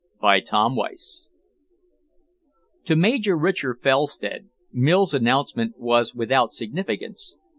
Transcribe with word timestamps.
CHAPTER 0.19 0.55
XXVIII 0.55 1.27
To 2.85 2.95
Major 2.95 3.37
Richard 3.37 3.81
Felstead, 3.83 4.49
Mills' 4.71 5.13
announcement 5.13 5.77
was 5.77 6.15
without 6.15 6.53
significance. 6.53 7.35